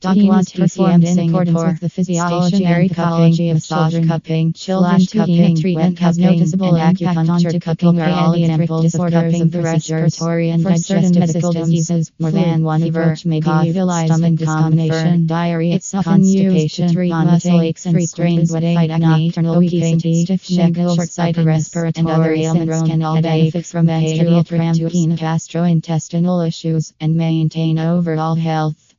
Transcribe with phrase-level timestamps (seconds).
[0.00, 5.98] Documents performed in accordance with the physiology and pathology of massage cupping, children cupping, treatment
[5.98, 11.18] has noticeable impact on cupping or all examples of cupping of the respiratory and digestive
[11.18, 12.12] medical diseases.
[12.18, 16.90] More than one of which may be utilized stomach combination, diarrhea, it's often used to
[16.90, 22.88] treat muscle aches and strains, headache, nocturnal obesity, stiff neck, short-sighted respiratory, and other ailments
[22.88, 28.89] can all benefit from behavioral therapy, gastrointestinal issues, and maintain overall health.